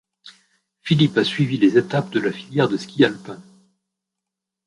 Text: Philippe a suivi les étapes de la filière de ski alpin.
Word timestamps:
Philippe 0.81 1.19
a 1.19 1.23
suivi 1.23 1.57
les 1.59 1.77
étapes 1.77 2.09
de 2.09 2.19
la 2.19 2.31
filière 2.31 2.67
de 2.67 2.75
ski 2.75 3.05
alpin. 3.05 3.39